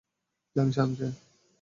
জানিস, 0.55 0.77
আমি 0.79 0.95
কে? 0.95 1.07